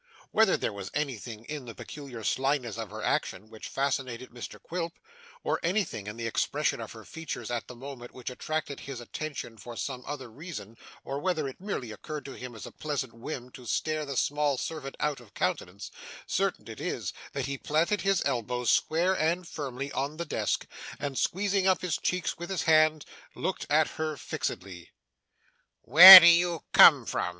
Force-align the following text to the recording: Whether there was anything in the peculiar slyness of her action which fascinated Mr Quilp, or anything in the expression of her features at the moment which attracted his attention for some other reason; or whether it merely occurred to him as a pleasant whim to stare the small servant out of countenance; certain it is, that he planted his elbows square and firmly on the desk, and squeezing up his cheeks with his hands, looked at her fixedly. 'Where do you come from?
Whether 0.31 0.57
there 0.57 0.73
was 0.73 0.89
anything 0.95 1.45
in 1.45 1.65
the 1.65 1.75
peculiar 1.75 2.23
slyness 2.23 2.75
of 2.79 2.89
her 2.89 3.03
action 3.03 3.51
which 3.51 3.67
fascinated 3.67 4.31
Mr 4.31 4.59
Quilp, 4.59 4.93
or 5.43 5.59
anything 5.61 6.07
in 6.07 6.17
the 6.17 6.25
expression 6.25 6.81
of 6.81 6.93
her 6.93 7.05
features 7.05 7.51
at 7.51 7.67
the 7.67 7.75
moment 7.75 8.11
which 8.11 8.31
attracted 8.31 8.79
his 8.79 8.99
attention 8.99 9.57
for 9.57 9.77
some 9.77 10.03
other 10.07 10.31
reason; 10.31 10.75
or 11.03 11.19
whether 11.19 11.47
it 11.47 11.61
merely 11.61 11.91
occurred 11.91 12.25
to 12.25 12.31
him 12.33 12.55
as 12.55 12.65
a 12.65 12.71
pleasant 12.71 13.13
whim 13.13 13.51
to 13.51 13.67
stare 13.67 14.03
the 14.07 14.17
small 14.17 14.57
servant 14.57 14.95
out 14.99 15.19
of 15.19 15.35
countenance; 15.35 15.91
certain 16.25 16.67
it 16.67 16.81
is, 16.81 17.13
that 17.33 17.45
he 17.45 17.55
planted 17.59 18.01
his 18.01 18.23
elbows 18.25 18.71
square 18.71 19.15
and 19.15 19.47
firmly 19.47 19.91
on 19.91 20.17
the 20.17 20.25
desk, 20.25 20.65
and 20.99 21.15
squeezing 21.15 21.67
up 21.67 21.83
his 21.83 21.95
cheeks 21.97 22.39
with 22.39 22.49
his 22.49 22.63
hands, 22.63 23.05
looked 23.35 23.67
at 23.69 23.87
her 23.87 24.17
fixedly. 24.17 24.89
'Where 25.83 26.19
do 26.19 26.25
you 26.27 26.63
come 26.73 27.05
from? 27.05 27.29